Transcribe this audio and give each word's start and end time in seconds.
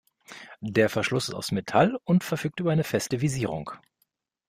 Der 0.65 0.89
Verschluss 0.89 1.29
ist 1.29 1.35
aus 1.35 1.51
Metall 1.51 1.95
und 2.05 2.23
verfügt 2.23 2.59
über 2.59 2.71
eine 2.71 2.83
feste 2.83 3.21
Visierung. 3.21 3.69